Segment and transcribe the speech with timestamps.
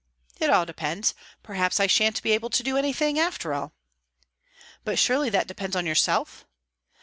[0.39, 1.13] "It all depends.
[1.43, 3.73] Perhaps I shan't be able to do anything, after all."
[4.83, 6.47] "But surely that depends on yourself."